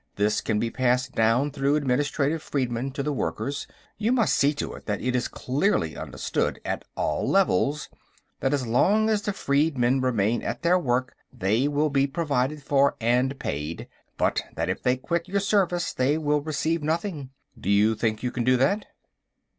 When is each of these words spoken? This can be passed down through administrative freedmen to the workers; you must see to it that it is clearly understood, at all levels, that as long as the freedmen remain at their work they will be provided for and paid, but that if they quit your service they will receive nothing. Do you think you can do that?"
This 0.15 0.41
can 0.41 0.57
be 0.57 0.71
passed 0.71 1.11
down 1.13 1.51
through 1.51 1.75
administrative 1.75 2.41
freedmen 2.41 2.89
to 2.93 3.03
the 3.03 3.13
workers; 3.13 3.67
you 3.99 4.11
must 4.11 4.33
see 4.33 4.51
to 4.55 4.73
it 4.73 4.87
that 4.87 4.99
it 4.99 5.15
is 5.15 5.27
clearly 5.27 5.95
understood, 5.95 6.59
at 6.65 6.83
all 6.95 7.29
levels, 7.29 7.87
that 8.39 8.51
as 8.51 8.65
long 8.65 9.11
as 9.11 9.21
the 9.21 9.31
freedmen 9.31 10.01
remain 10.01 10.41
at 10.41 10.63
their 10.63 10.79
work 10.79 11.13
they 11.31 11.67
will 11.67 11.91
be 11.91 12.07
provided 12.07 12.63
for 12.63 12.95
and 12.99 13.37
paid, 13.37 13.87
but 14.17 14.41
that 14.55 14.69
if 14.69 14.81
they 14.81 14.97
quit 14.97 15.27
your 15.27 15.39
service 15.39 15.93
they 15.93 16.17
will 16.17 16.41
receive 16.41 16.81
nothing. 16.81 17.29
Do 17.55 17.69
you 17.69 17.93
think 17.93 18.23
you 18.23 18.31
can 18.31 18.43
do 18.43 18.57
that?" 18.57 18.87